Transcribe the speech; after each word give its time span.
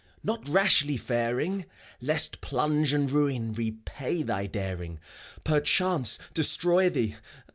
Not 0.23 0.49
rashly 0.49 0.97
faring; 0.97 1.67
Lest 2.01 2.41
plunge 2.41 2.91
and 2.91 3.11
ruin 3.11 3.53
Repay 3.53 4.23
thy 4.23 4.47
daring, 4.47 4.99
Perchance 5.43 6.17
destroy 6.33 6.89
thee. 6.89 7.17